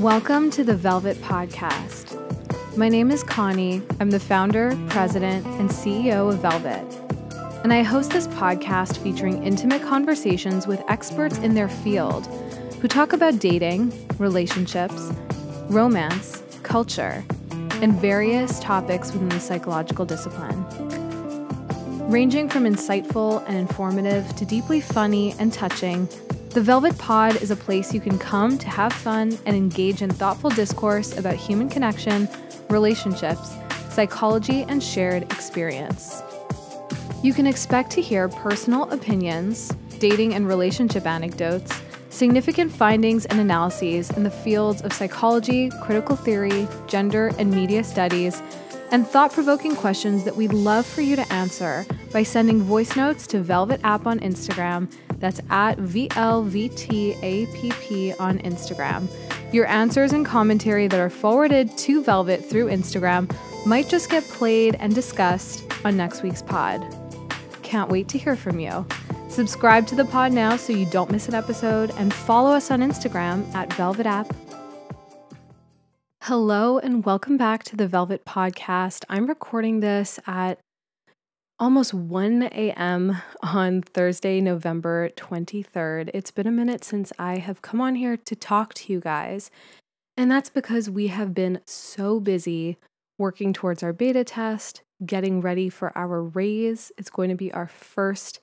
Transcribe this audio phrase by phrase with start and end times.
[0.00, 2.16] Welcome to the Velvet Podcast.
[2.74, 3.82] My name is Connie.
[4.00, 6.86] I'm the founder, president, and CEO of Velvet.
[7.62, 12.26] And I host this podcast featuring intimate conversations with experts in their field
[12.80, 15.12] who talk about dating, relationships,
[15.68, 17.22] romance, culture,
[17.82, 20.64] and various topics within the psychological discipline.
[22.10, 26.08] Ranging from insightful and informative to deeply funny and touching,
[26.50, 30.10] the Velvet Pod is a place you can come to have fun and engage in
[30.10, 32.28] thoughtful discourse about human connection,
[32.68, 33.54] relationships,
[33.90, 36.24] psychology, and shared experience.
[37.22, 39.68] You can expect to hear personal opinions,
[40.00, 41.72] dating and relationship anecdotes,
[42.08, 48.42] significant findings and analyses in the fields of psychology, critical theory, gender and media studies,
[48.90, 53.28] and thought provoking questions that we'd love for you to answer by sending voice notes
[53.28, 54.92] to Velvet App on Instagram.
[55.20, 56.20] That's at VLVTAPP
[58.18, 59.08] on Instagram.
[59.52, 63.32] Your answers and commentary that are forwarded to Velvet through Instagram
[63.64, 66.84] might just get played and discussed on next week's pod.
[67.62, 68.84] Can't wait to hear from you.
[69.28, 72.80] Subscribe to the pod now so you don't miss an episode and follow us on
[72.80, 74.34] Instagram at Velvet App
[76.24, 79.04] Hello, and welcome back to the Velvet Podcast.
[79.08, 80.60] I'm recording this at
[81.60, 83.20] almost 1 a.m.
[83.42, 86.10] on Thursday, November 23rd.
[86.14, 89.50] It's been a minute since I have come on here to talk to you guys,
[90.16, 92.78] and that's because we have been so busy
[93.18, 96.90] working towards our beta test, getting ready for our raise.
[96.96, 98.40] It's going to be our first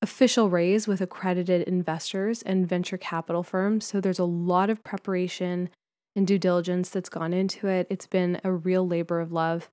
[0.00, 3.84] official raise with accredited investors and venture capital firms.
[3.86, 5.68] So there's a lot of preparation
[6.14, 7.88] and due diligence that's gone into it.
[7.90, 9.68] It's been a real labor of love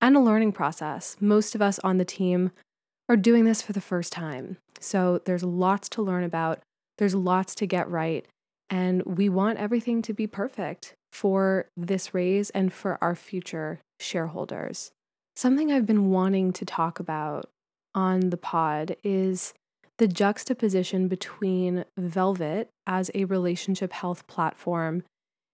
[0.00, 1.16] and a learning process.
[1.20, 2.50] Most of us on the team
[3.08, 4.56] are doing this for the first time.
[4.80, 6.60] So there's lots to learn about,
[6.98, 8.26] there's lots to get right,
[8.70, 14.90] and we want everything to be perfect for this raise and for our future shareholders.
[15.36, 17.48] Something I've been wanting to talk about
[17.94, 19.54] on the pod is
[19.98, 25.04] the juxtaposition between Velvet as a relationship health platform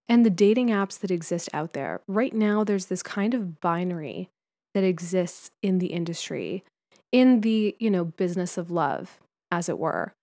[0.09, 2.01] and the dating apps that exist out there.
[2.09, 4.31] Right now, there's this kind of binary
[4.75, 6.65] that exists in the industry,
[7.13, 9.19] in the, you know, business of love,
[9.51, 10.15] as it were.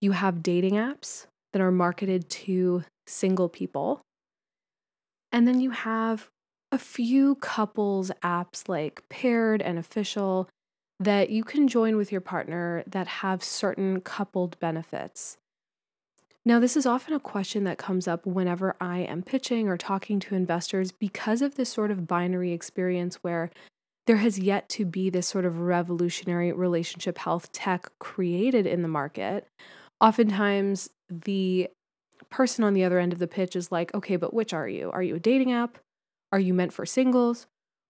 [0.00, 4.00] You have dating apps that are marketed to single people.
[5.32, 6.28] And then you have
[6.70, 10.48] a few couples apps like Paired and Official
[11.00, 15.36] that you can join with your partner that have certain coupled benefits.
[16.44, 20.18] Now, this is often a question that comes up whenever I am pitching or talking
[20.20, 23.50] to investors because of this sort of binary experience where
[24.06, 28.88] there has yet to be this sort of revolutionary relationship health tech created in the
[28.88, 29.46] market.
[30.00, 31.68] Oftentimes, the
[32.30, 34.90] person on the other end of the pitch is like, okay, but which are you?
[34.92, 35.76] Are you a dating app?
[36.32, 37.46] Are you meant for singles?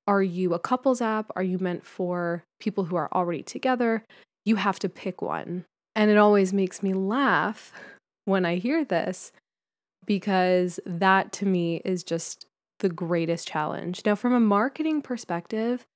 [0.09, 1.31] Are you a couples app?
[1.37, 4.05] Are you meant for people who are already together?
[4.45, 5.65] You have to pick one.
[5.95, 7.73] And it always makes me laugh
[8.29, 9.33] when I hear this
[10.05, 12.47] because that to me is just
[12.81, 14.03] the greatest challenge.
[14.05, 15.87] Now, from a marketing perspective,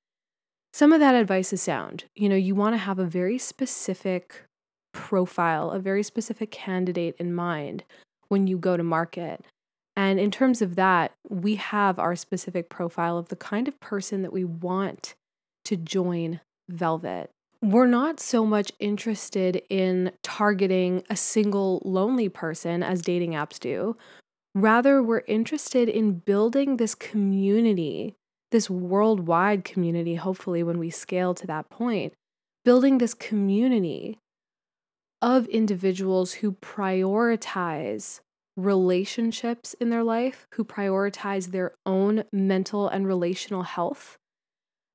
[0.73, 2.05] some of that advice is sound.
[2.17, 4.45] You know, you want to have a very specific
[4.93, 7.85] profile, a very specific candidate in mind
[8.29, 9.45] when you go to market.
[9.95, 14.23] And in terms of that, we have our specific profile of the kind of person
[14.23, 15.15] that we want
[15.67, 17.31] to join Velvet
[17.63, 23.97] we're not so much interested in targeting a single lonely person as dating apps do.
[24.55, 28.15] Rather, we're interested in building this community,
[28.51, 32.13] this worldwide community, hopefully, when we scale to that point,
[32.65, 34.19] building this community
[35.23, 38.21] of individuals who prioritize
[38.57, 44.19] relationships in their life, who prioritize their own mental and relational health,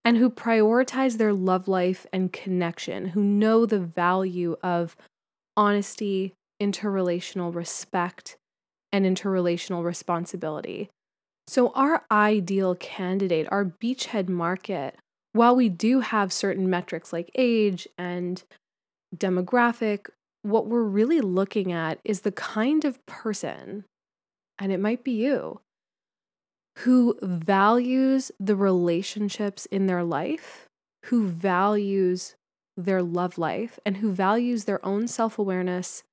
[0.08, 4.96] and who prioritize their love life and connection, who know the value of
[5.58, 6.32] honesty,
[6.62, 8.38] interrelational respect,
[8.94, 10.90] and interrelational responsibility.
[11.46, 14.96] So, our ideal candidate, our beachhead market,
[15.34, 18.42] while we do have certain metrics like age and
[19.14, 20.08] demographic,
[20.42, 23.84] what we're really looking at is the kind of person,
[24.58, 25.60] and it might be you,
[26.82, 30.68] who values the relationships in their life,
[31.06, 32.36] who values
[32.76, 36.04] their love life, and who values their own self awareness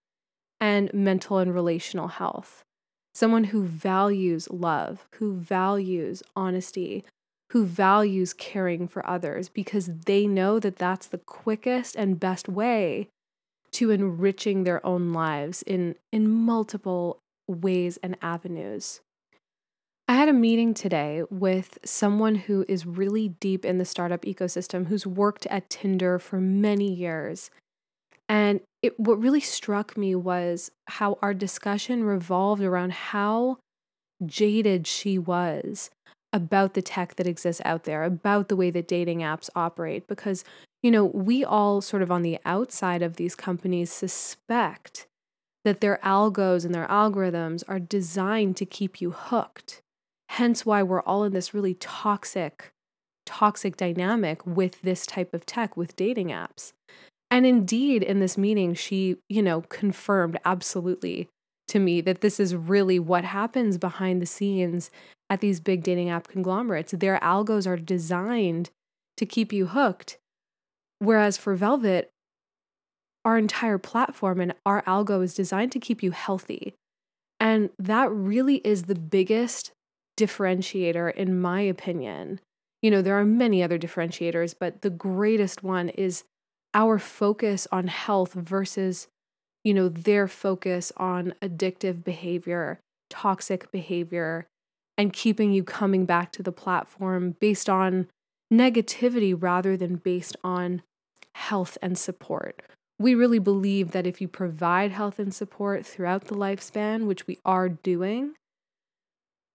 [0.60, 2.62] and mental and relational health.
[3.14, 7.04] Someone who values love, who values honesty,
[7.50, 13.08] who values caring for others because they know that that's the quickest and best way
[13.72, 19.00] to enriching their own lives in, in multiple ways and avenues.
[20.12, 25.06] Had a meeting today with someone who is really deep in the startup ecosystem, who's
[25.06, 27.50] worked at Tinder for many years.
[28.28, 33.58] And it, what really struck me was how our discussion revolved around how
[34.24, 35.90] jaded she was
[36.32, 40.06] about the tech that exists out there, about the way that dating apps operate.
[40.06, 40.44] Because,
[40.82, 45.06] you know, we all sort of on the outside of these companies suspect
[45.64, 49.80] that their algos and their algorithms are designed to keep you hooked.
[50.30, 52.72] Hence why we're all in this really toxic,
[53.26, 56.72] toxic dynamic with this type of tech, with dating apps.
[57.30, 61.28] And indeed, in this meeting, she, you know, confirmed absolutely
[61.68, 64.90] to me that this is really what happens behind the scenes
[65.30, 66.92] at these big dating app conglomerates.
[66.92, 68.70] Their algos are designed
[69.16, 70.18] to keep you hooked.
[70.98, 72.10] Whereas for Velvet,
[73.24, 76.74] our entire platform and our algo is designed to keep you healthy.
[77.40, 79.72] And that really is the biggest
[80.16, 82.40] differentiator, in my opinion.
[82.82, 86.24] You know, there are many other differentiators, but the greatest one is
[86.74, 89.08] our focus on health versus,
[89.62, 94.46] you know, their focus on addictive behavior, toxic behavior,
[94.98, 98.08] and keeping you coming back to the platform based on
[98.52, 100.82] negativity rather than based on
[101.34, 102.62] health and support.
[102.98, 107.38] We really believe that if you provide health and support throughout the lifespan, which we
[107.44, 108.34] are doing,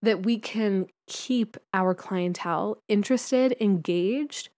[0.02, 4.48] that we can keep our clientele interested, engaged,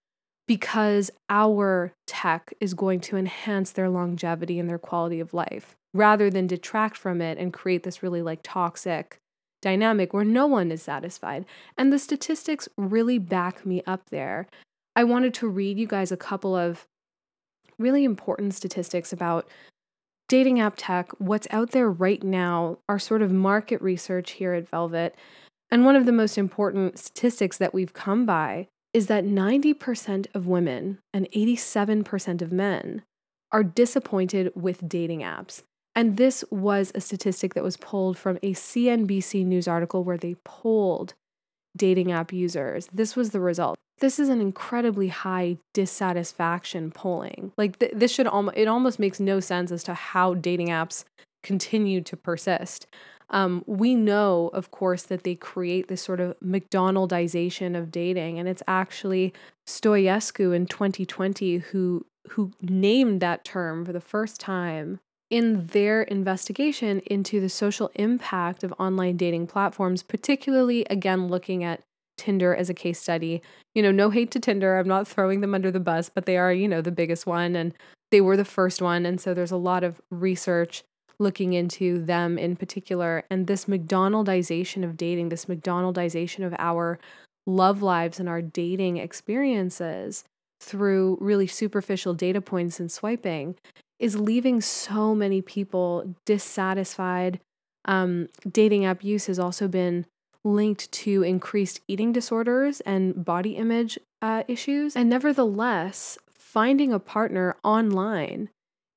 [0.47, 6.29] because our tech is going to enhance their longevity and their quality of life rather
[6.29, 9.17] than detract from it and create this really like toxic
[9.61, 11.45] dynamic where no one is satisfied.
[11.77, 14.47] And the statistics really back me up there.
[14.95, 16.85] I wanted to read you guys a couple of
[17.79, 19.47] really important statistics about
[20.27, 24.69] dating app tech, what's out there right now, our sort of market research here at
[24.69, 25.15] Velvet.
[25.71, 30.47] And one of the most important statistics that we've come by is that 90% of
[30.47, 33.03] women and 87% of men
[33.51, 35.63] are disappointed with dating apps.
[35.95, 40.35] And this was a statistic that was pulled from a CNBC news article where they
[40.43, 41.13] polled
[41.75, 42.87] dating app users.
[42.91, 43.77] This was the result.
[44.03, 47.53] This is an incredibly high dissatisfaction polling.
[47.57, 51.05] Like th- this should almost it almost makes no sense as to how dating apps
[51.41, 52.85] continue to persist.
[53.29, 58.49] Um, we know, of course, that they create this sort of McDonaldization of dating, and
[58.49, 59.33] it's actually
[59.65, 66.99] Stoicescu in 2020 who who named that term for the first time in their investigation
[67.05, 71.83] into the social impact of online dating platforms, particularly again looking at
[72.17, 73.41] Tinder as a case study.
[73.73, 74.77] You know, no hate to Tinder.
[74.77, 77.55] I'm not throwing them under the bus, but they are, you know, the biggest one
[77.55, 77.73] and
[78.11, 79.05] they were the first one.
[79.05, 80.83] And so there's a lot of research
[81.19, 83.23] looking into them in particular.
[83.29, 86.99] And this McDonaldization of dating, this McDonaldization of our
[87.45, 90.23] love lives and our dating experiences
[90.61, 93.55] through really superficial data points and swiping
[93.99, 97.39] is leaving so many people dissatisfied.
[97.85, 100.05] Um, dating app use has also been
[100.43, 104.95] linked to increased eating disorders and body image uh, issues.
[104.95, 108.49] And nevertheless, finding a partner online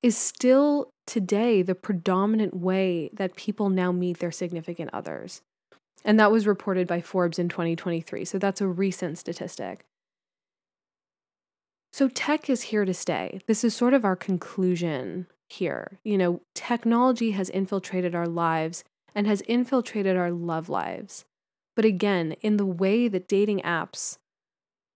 [0.03, 5.41] is still today the predominant way that people now meet their significant others.
[6.05, 8.25] And that was reported by Forbes in 2023.
[8.25, 9.85] So that's a recent statistic.
[11.91, 13.39] So tech is here to stay.
[13.47, 15.99] This is sort of our conclusion here.
[16.03, 18.83] You know, technology has infiltrated our lives
[19.15, 21.25] and has infiltrated our love lives.
[21.77, 24.17] But again, in the way that dating apps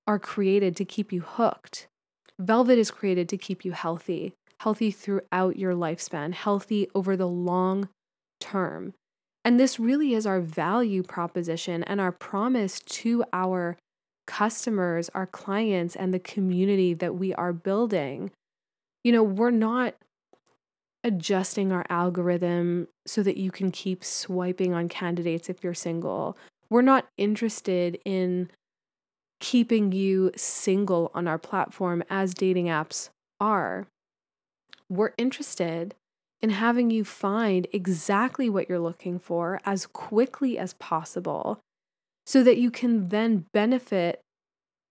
[0.08, 1.88] are created to keep you hooked,
[2.40, 7.88] Velvet is created to keep you healthy, healthy throughout your lifespan, healthy over the long
[8.40, 8.96] term.
[9.46, 13.78] And this really is our value proposition and our promise to our
[14.26, 18.32] customers, our clients, and the community that we are building.
[19.04, 19.94] You know, we're not
[21.04, 26.36] adjusting our algorithm so that you can keep swiping on candidates if you're single.
[26.72, 28.50] We're not interested in
[29.42, 33.10] keeping you single on our platform as dating apps
[33.42, 33.88] are.
[34.88, 35.96] We're interested
[36.42, 41.60] in having you find exactly what you're looking for as quickly as possible
[42.26, 44.22] so that you can then benefit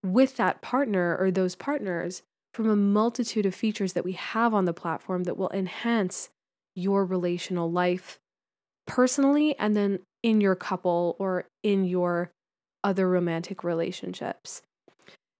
[0.04, 2.22] with that partner or those partners
[2.52, 6.28] from a multitude of features that we have on the platform that will enhance
[6.74, 8.18] your relational life
[8.86, 12.30] personally and then in your couple or in your
[12.84, 14.62] other romantic relationships.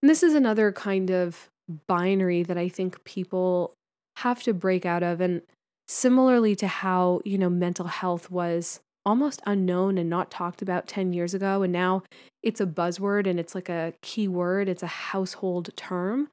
[0.03, 1.49] And this is another kind of
[1.87, 3.75] binary that I think people
[4.17, 5.21] have to break out of.
[5.21, 5.43] And
[5.89, 11.13] similarly to how, you know, mental health was almost unknown and not talked about 10
[11.13, 11.63] years ago.
[11.63, 12.03] And now
[12.43, 16.29] it's a buzzword and it's like a key word, it's a household term.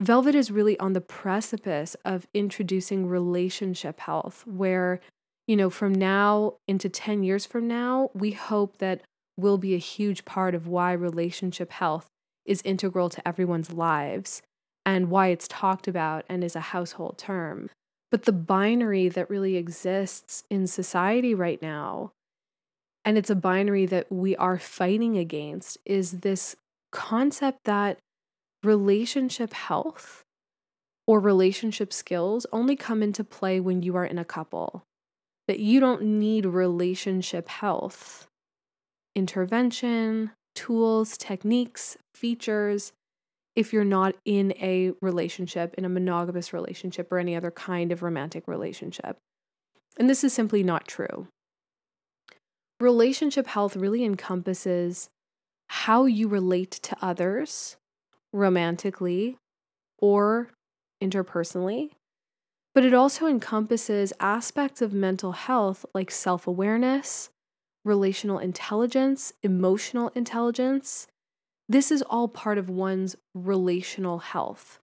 [0.00, 5.00] Velvet is really on the precipice of introducing relationship health, where,
[5.48, 9.00] you know, from now into 10 years from now, we hope that
[9.36, 12.06] will be a huge part of why relationship health
[12.44, 14.42] is integral to everyone's lives
[14.84, 17.70] and why it's talked about and is a household term.
[18.10, 22.12] But the binary that really exists in society right now,
[23.04, 26.56] and it's a binary that we are fighting against, is this
[26.92, 27.98] concept that
[28.62, 30.24] relationship health
[31.06, 34.84] or relationship skills only come into play when you are in a couple.
[35.48, 38.28] That you don't need relationship health,
[39.16, 42.92] intervention, tools, techniques, features
[43.56, 48.02] if you're not in a relationship, in a monogamous relationship, or any other kind of
[48.02, 49.16] romantic relationship.
[49.98, 51.26] And this is simply not true.
[52.78, 55.08] Relationship health really encompasses
[55.68, 57.76] how you relate to others
[58.32, 59.36] romantically
[59.98, 60.50] or
[61.02, 61.90] interpersonally,
[62.78, 67.28] but it also encompasses aspects of mental health like self awareness,
[67.84, 71.08] relational intelligence, emotional intelligence,
[71.68, 74.78] this is all part of one's relational health.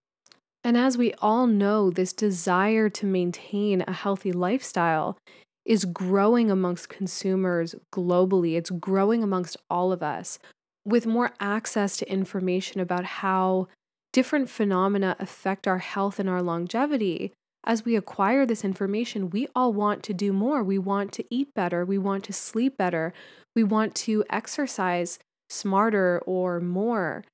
[0.62, 5.16] And as we all know, this desire to maintain a healthy lifestyle
[5.64, 8.58] is growing amongst consumers globally.
[8.58, 10.38] It's growing amongst all of us
[10.84, 13.68] with more access to information about how
[14.12, 17.32] different phenomena affect our health and our longevity.
[17.66, 20.62] As we acquire this information, we all want to do more.
[20.62, 21.84] We want to eat better.
[21.84, 23.12] We want to sleep better.
[23.56, 25.18] We want to exercise
[25.48, 27.24] smarter or more.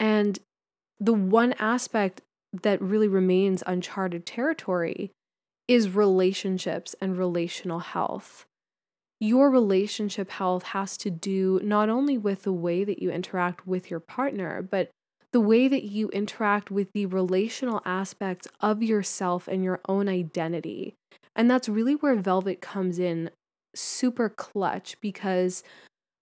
[0.00, 0.38] And
[0.98, 2.22] the one aspect
[2.62, 5.10] that really remains uncharted territory
[5.68, 8.44] is relationships and relational health.
[9.20, 13.90] Your relationship health has to do not only with the way that you interact with
[13.90, 14.90] your partner, but
[15.32, 20.94] the way that you interact with the relational aspects of yourself and your own identity.
[21.34, 23.30] And that's really where Velvet comes in
[23.74, 25.62] super clutch because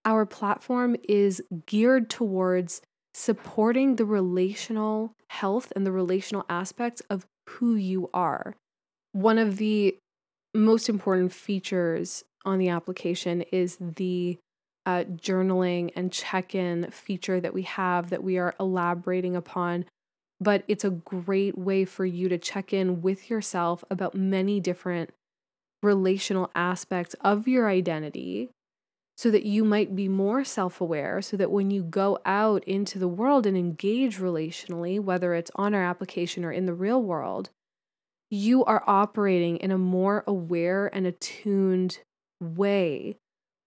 [0.05, 2.81] our platform is geared towards
[3.13, 8.55] supporting the relational health and the relational aspects of who you are.
[9.13, 9.97] One of the
[10.55, 14.39] most important features on the application is the
[14.87, 19.85] uh, journaling and check in feature that we have that we are elaborating upon.
[20.41, 25.11] But it's a great way for you to check in with yourself about many different
[25.83, 28.51] relational aspects of your identity
[29.17, 32.99] so that you might be more self aware, so that when you go out into
[32.99, 37.51] the world and engage relationally, whether it's on our application or in the real world,
[38.31, 41.99] you are operating in a more aware and attuned
[42.41, 43.19] way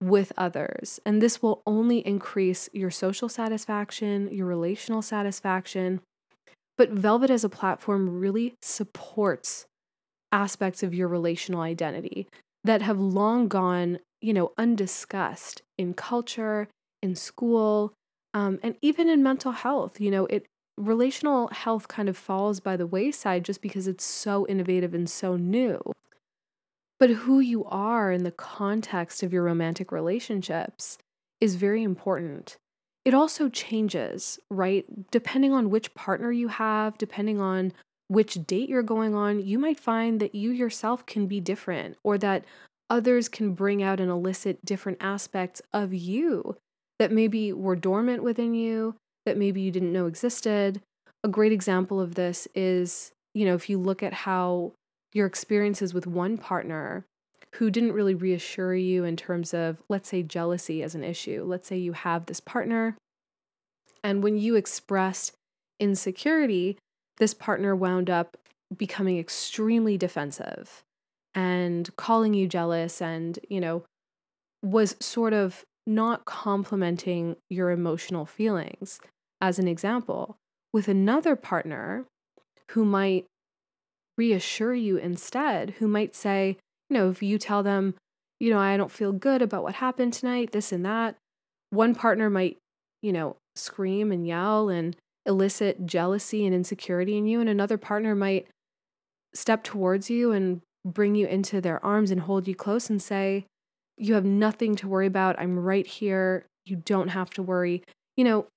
[0.03, 0.99] with others.
[1.05, 6.01] And this will only increase your social satisfaction, your relational satisfaction.
[6.77, 9.65] But Velvet as a platform really supports
[10.31, 12.27] aspects of your relational identity
[12.63, 16.69] that have long gone you know, undiscussed in culture,
[17.01, 17.93] in school,
[18.33, 19.99] um, and even in mental health.
[19.99, 20.45] You know, it
[20.77, 25.35] relational health kind of falls by the wayside just because it's so innovative and so
[25.35, 25.79] new.
[27.03, 30.97] But who you are in the context of your romantic relationships
[31.41, 32.55] is very important.
[33.03, 34.85] It also changes, right?
[35.11, 37.73] Depending on which partner you have, depending on
[38.07, 42.17] which date you're going on, you might find that you yourself can be different or
[42.19, 42.45] that
[42.89, 46.55] others can bring out and elicit different aspects of you
[46.99, 48.95] that maybe were dormant within you,
[49.25, 50.79] that maybe you didn't know existed.
[51.21, 54.71] A great example of this is, you know, if you look at how
[55.13, 57.05] your experiences with one partner
[57.55, 61.43] who didn't really reassure you in terms of, let's say, jealousy as an issue.
[61.45, 62.97] Let's say you have this partner,
[64.03, 65.33] and when you expressed
[65.79, 66.77] insecurity,
[67.17, 68.37] this partner wound up
[68.75, 70.83] becoming extremely defensive
[71.35, 73.83] and calling you jealous and, you know,
[74.63, 78.99] was sort of not complimenting your emotional feelings.
[79.41, 80.37] As an example,
[80.71, 82.05] with another partner
[82.71, 83.25] who might
[84.17, 86.57] reassure you instead, who might say,
[86.89, 87.95] you know, if you tell them,
[88.39, 91.15] you know, I don't feel good about what happened tonight, this and that,
[91.69, 92.57] one partner might,
[93.01, 98.15] you know, scream and yell and elicit jealousy and insecurity in you, and another partner
[98.15, 98.47] might
[99.33, 103.45] step towards you and bring you into their arms and hold you close and say,
[103.97, 105.39] You have nothing to worry about.
[105.39, 106.45] I'm right here.
[106.65, 107.83] You don't have to worry.
[108.17, 108.47] You know,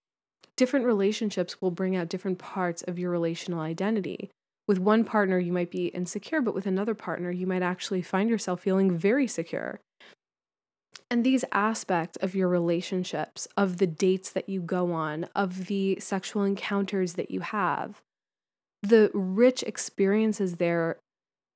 [0.57, 4.31] different relationships will bring out different parts of your relational identity.
[4.69, 8.29] With one partner, you might be insecure, but with another partner, you might actually find
[8.29, 9.81] yourself feeling very secure.
[11.09, 15.99] And these aspects of your relationships, of the dates that you go on, of the
[16.01, 18.01] sexual encounters that you have,
[18.83, 20.97] the rich experiences there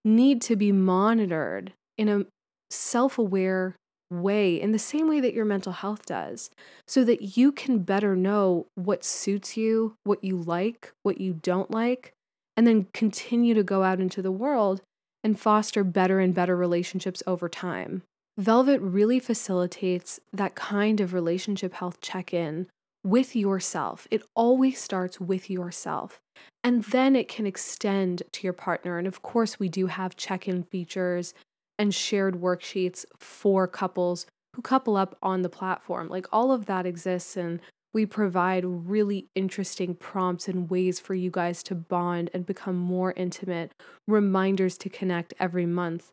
[0.04, 2.26] need to be monitored in a
[2.70, 3.74] self aware
[4.10, 6.50] way, in the same way that your mental health does,
[6.86, 11.70] so that you can better know what suits you, what you like, what you don't
[11.70, 12.12] like,
[12.60, 14.82] and then continue to go out into the world
[15.24, 18.02] and foster better and better relationships over time.
[18.36, 22.66] Velvet really facilitates that kind of relationship health check in
[23.02, 24.06] with yourself.
[24.10, 26.20] It always starts with yourself.
[26.62, 28.98] And then it can extend to your partner.
[28.98, 31.32] And of course, we do have check in features
[31.78, 36.10] and shared worksheets for couples who couple up on the platform.
[36.10, 37.58] Like all of that exists, and
[37.92, 43.12] we provide really interesting prompts and ways for you guys to bond and become more
[43.16, 43.73] intimate,
[44.06, 46.12] reminders to connect every month.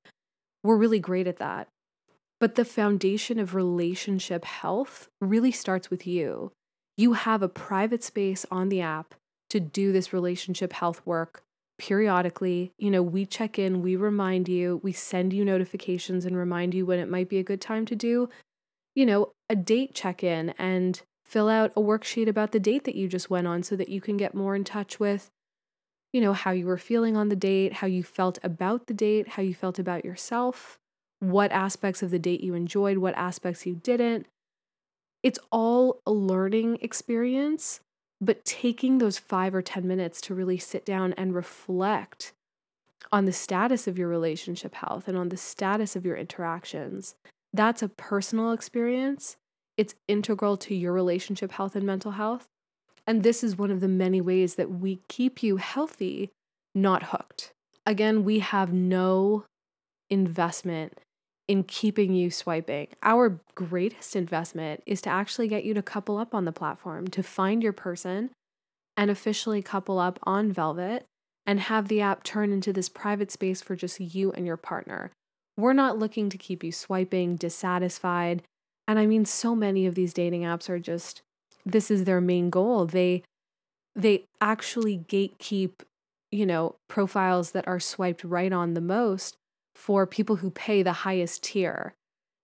[0.63, 1.67] We're really great at that.
[2.39, 6.51] But the foundation of relationship health really starts with you.
[6.95, 9.13] You have a private space on the app
[9.49, 11.43] to do this relationship health work
[11.79, 12.73] periodically.
[12.77, 16.85] You know, we check in, we remind you, we send you notifications and remind you
[16.85, 18.29] when it might be a good time to do,
[18.95, 22.95] you know, a date check in and fill out a worksheet about the date that
[22.95, 25.29] you just went on so that you can get more in touch with,
[26.13, 29.29] you know, how you were feeling on the date, how you felt about the date,
[29.29, 30.79] how you felt about yourself,
[31.19, 34.27] what aspects of the date you enjoyed, what aspects you didn't.
[35.23, 37.81] It's all a learning experience
[38.19, 42.33] but taking those five or 10 minutes to really sit down and reflect
[43.11, 47.15] on the status of your relationship health and on the status of your interactions,
[47.53, 49.37] that's a personal experience.
[49.77, 52.47] It's integral to your relationship health and mental health.
[53.05, 56.29] And this is one of the many ways that we keep you healthy,
[56.75, 57.51] not hooked.
[57.85, 59.45] Again, we have no
[60.09, 60.99] investment
[61.47, 62.87] in keeping you swiping.
[63.01, 67.23] Our greatest investment is to actually get you to couple up on the platform, to
[67.23, 68.31] find your person
[68.97, 71.05] and officially couple up on Velvet
[71.45, 75.11] and have the app turn into this private space for just you and your partner.
[75.55, 78.43] We're not looking to keep you swiping, dissatisfied.
[78.87, 81.21] And I mean, so many of these dating apps are just,
[81.65, 82.85] this is their main goal.
[82.85, 83.23] They,
[83.95, 85.71] they actually gatekeep,
[86.31, 89.35] you know, profiles that are swiped right on the most
[89.75, 91.93] for people who pay the highest tier.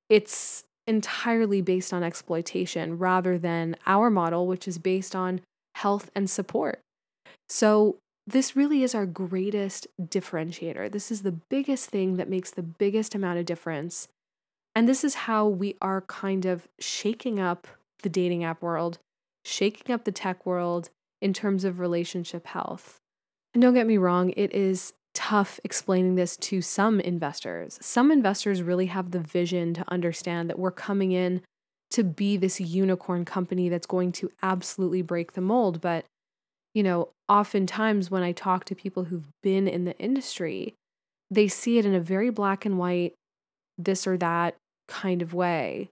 [0.09, 5.41] It's entirely based on exploitation rather than our model, which is based on
[5.75, 6.81] health and support.
[7.47, 10.89] So, this really is our greatest differentiator.
[10.89, 14.07] This is the biggest thing that makes the biggest amount of difference.
[14.75, 17.67] And this is how we are kind of shaking up
[18.01, 18.97] the dating app world,
[19.45, 20.89] shaking up the tech world
[21.21, 22.97] in terms of relationship health.
[23.53, 27.77] And don't get me wrong, it is tough explaining this to some investors.
[27.81, 31.41] Some investors really have the vision to understand that we're coming in
[31.91, 35.79] to be this unicorn company that's going to absolutely break the mold.
[35.79, 36.05] But,
[36.73, 40.73] you know, oftentimes when I talk to people who've been in the industry,
[41.29, 43.13] they see it in a very black and white,
[43.77, 44.55] this or that
[44.87, 45.89] kind of way.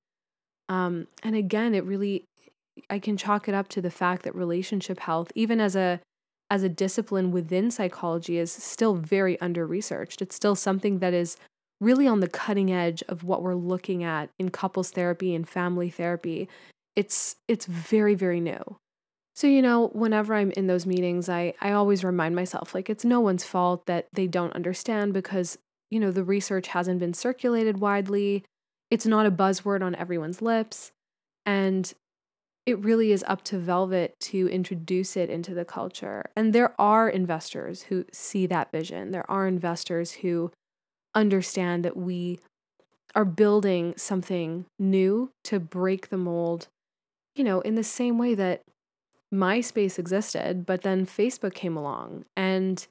[0.70, 2.26] Um, and again, it really,
[2.90, 6.00] I can chalk it up to the fact that relationship health, even as a
[6.50, 10.22] as a discipline within psychology is still very under researched.
[10.22, 11.38] It's still something that is
[11.80, 15.90] really on the cutting edge of what we're looking at in couples therapy and family
[15.90, 16.50] therapy.
[16.96, 18.62] It's it's very very new.
[19.34, 23.06] So you know, whenever I'm in those meetings, I I always remind myself like it's
[23.06, 25.58] no one's fault that they don't understand because
[25.92, 28.46] you know, the research hasn't been circulated widely.
[28.92, 30.92] It's not a buzzword on everyone's lips.
[31.46, 31.92] And
[32.66, 36.26] it really is up to Velvet to introduce it into the culture.
[36.36, 39.12] And there are investors who see that vision.
[39.12, 40.52] There are investors who
[41.16, 42.40] understand that we
[43.16, 46.68] are building something new to break the mold,
[47.36, 48.62] you know, in the same way that
[49.34, 52.26] MySpace existed, but then Facebook came along.
[52.38, 52.86] And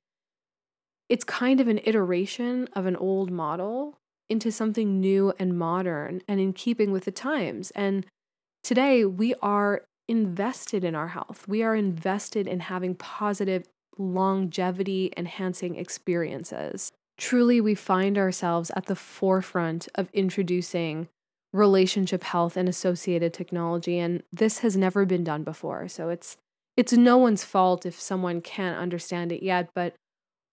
[1.08, 3.96] it's kind of an iteration of an old model
[4.31, 7.71] into something new and modern and in keeping with the times.
[7.73, 8.07] And
[8.62, 11.47] Today, we are invested in our health.
[11.49, 13.64] We are invested in having positive,
[13.97, 16.93] longevity enhancing experiences.
[17.16, 21.09] Truly, we find ourselves at the forefront of introducing
[21.53, 26.37] relationship health and associated technology and this has never been done before so it's
[26.77, 29.93] it's no one's fault if someone can't understand it yet but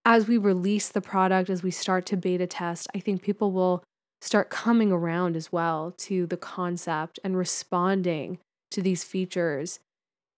[0.07, 3.83] as we release the product as we start to beta test i think people will
[4.21, 8.39] start coming around as well to the concept and responding
[8.71, 9.79] to these features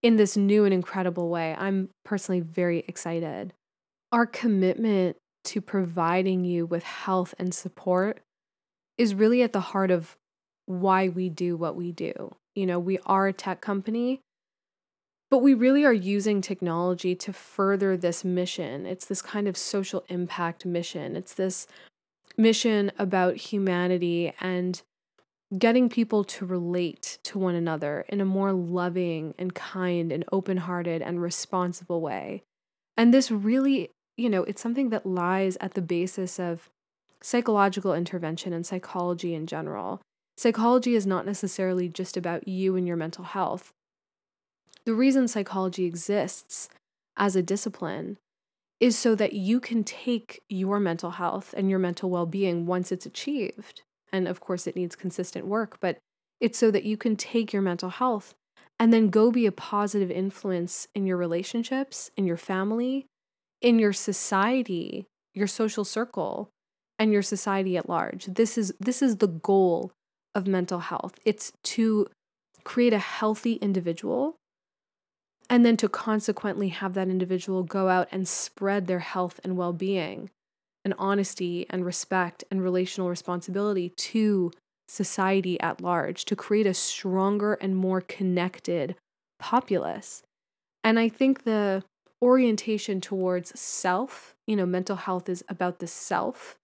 [0.02, 1.54] in this new and incredible way.
[1.58, 3.52] I'm personally very excited.
[4.12, 8.20] Our commitment to providing you with health and support
[8.98, 10.16] is really at the heart of
[10.66, 12.34] why we do what we do.
[12.54, 14.20] You know, we are a tech company,
[15.30, 18.84] but we really are using technology to further this mission.
[18.84, 21.14] It's this kind of social impact mission.
[21.16, 21.66] It's this
[22.36, 24.82] mission about humanity and
[25.56, 30.58] getting people to relate to one another in a more loving and kind and open
[30.58, 32.42] hearted and responsible way.
[32.96, 36.68] And this really, you know, it's something that lies at the basis of
[37.22, 40.00] psychological intervention and psychology in general.
[40.36, 43.72] Psychology is not necessarily just about you and your mental health.
[44.90, 46.68] The reason psychology exists
[47.16, 48.18] as a discipline
[48.80, 52.90] is so that you can take your mental health and your mental well being once
[52.90, 53.82] it's achieved.
[54.10, 55.98] And of course, it needs consistent work, but
[56.40, 58.34] it's so that you can take your mental health
[58.80, 63.06] and then go be a positive influence in your relationships, in your family,
[63.60, 66.48] in your society, your social circle,
[66.98, 68.24] and your society at large.
[68.24, 69.92] This is this is the goal
[70.34, 71.14] of mental health.
[71.24, 72.08] It's to
[72.64, 74.34] create a healthy individual
[75.50, 80.30] and then to consequently have that individual go out and spread their health and well-being
[80.84, 84.52] and honesty and respect and relational responsibility to
[84.88, 88.94] society at large to create a stronger and more connected
[89.38, 90.22] populace.
[90.82, 91.82] And I think the
[92.22, 96.56] orientation towards self, you know, mental health is about the self.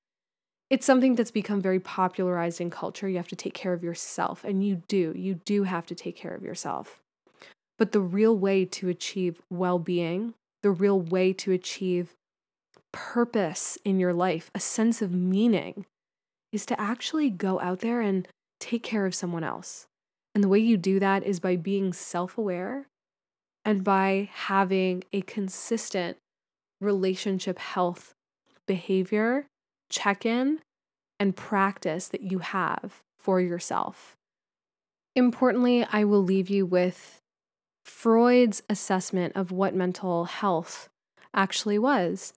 [0.70, 3.08] It's something that's become very popularized in culture.
[3.08, 5.12] You have to take care of yourself, and you do.
[5.14, 7.00] You do have to take care of yourself.
[7.78, 12.14] But the real way to achieve well being, the real way to achieve
[12.92, 15.84] purpose in your life, a sense of meaning,
[16.52, 18.26] is to actually go out there and
[18.58, 19.86] take care of someone else.
[20.34, 22.86] And the way you do that is by being self aware
[23.64, 26.16] and by having a consistent
[26.80, 28.14] relationship health
[28.66, 29.46] behavior,
[29.90, 30.60] check in,
[31.18, 34.14] and practice that you have for yourself.
[35.14, 37.20] Importantly, I will leave you with
[37.86, 40.88] Freud's assessment of what mental health
[41.32, 42.32] actually was.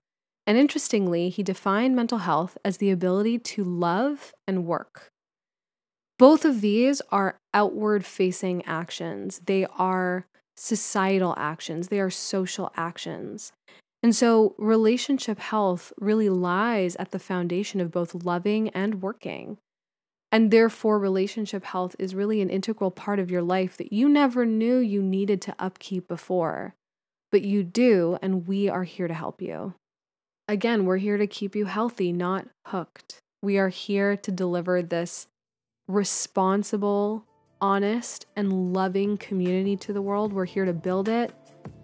[0.46, 5.10] And interestingly, he defined mental health as the ability to love and work.
[6.18, 13.52] Both of these are outward facing actions, they are societal actions, they are social actions.
[14.02, 19.58] And so, relationship health really lies at the foundation of both loving and working.
[20.32, 24.46] And therefore, relationship health is really an integral part of your life that you never
[24.46, 26.74] knew you needed to upkeep before.
[27.32, 29.74] But you do, and we are here to help you.
[30.48, 33.20] Again, we're here to keep you healthy, not hooked.
[33.42, 35.26] We are here to deliver this
[35.88, 37.24] responsible,
[37.60, 40.32] honest, and loving community to the world.
[40.32, 41.32] We're here to build it.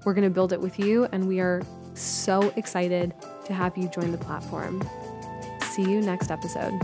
[0.05, 1.63] We're going to build it with you, and we are
[1.95, 4.83] so excited to have you join the platform.
[5.63, 6.79] See you next episode.